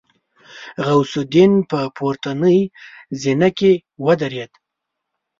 [0.85, 2.59] غوث الدين په پورتنۍ
[3.21, 3.71] زينه کې
[4.05, 4.51] ودرېد.